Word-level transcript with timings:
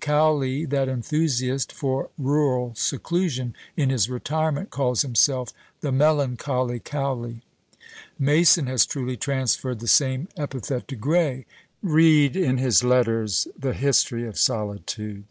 Cowley, 0.00 0.64
that 0.64 0.88
enthusiast 0.88 1.70
for 1.72 2.10
rural 2.18 2.72
seclusion, 2.74 3.54
in 3.76 3.90
his 3.90 4.10
retirement 4.10 4.70
calls 4.70 5.02
himself 5.02 5.52
"The 5.82 5.92
melancholy 5.92 6.80
Cowley." 6.80 7.42
Mason 8.18 8.66
has 8.66 8.86
truly 8.86 9.16
transferred 9.16 9.78
the 9.78 9.86
same 9.86 10.26
epithet 10.36 10.88
to 10.88 10.96
Gray. 10.96 11.46
Bead 11.80 12.34
in 12.34 12.58
his 12.58 12.82
letters 12.82 13.46
the 13.56 13.72
history 13.72 14.26
of 14.26 14.36
solitude. 14.36 15.22